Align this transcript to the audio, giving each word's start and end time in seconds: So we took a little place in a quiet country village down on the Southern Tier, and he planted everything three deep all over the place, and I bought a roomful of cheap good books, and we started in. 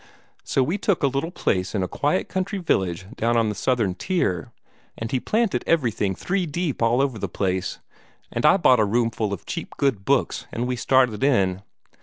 So 0.43 0.63
we 0.63 0.79
took 0.79 1.03
a 1.03 1.07
little 1.07 1.29
place 1.29 1.75
in 1.75 1.83
a 1.83 1.87
quiet 1.87 2.27
country 2.27 2.57
village 2.57 3.05
down 3.17 3.37
on 3.37 3.49
the 3.49 3.53
Southern 3.53 3.93
Tier, 3.93 4.51
and 4.97 5.11
he 5.11 5.19
planted 5.19 5.63
everything 5.67 6.15
three 6.15 6.47
deep 6.47 6.81
all 6.81 7.03
over 7.03 7.19
the 7.19 7.29
place, 7.29 7.77
and 8.31 8.43
I 8.43 8.57
bought 8.57 8.79
a 8.79 8.83
roomful 8.83 9.31
of 9.31 9.45
cheap 9.45 9.77
good 9.77 10.03
books, 10.03 10.47
and 10.51 10.65
we 10.65 10.75
started 10.75 11.23
in. 11.23 11.61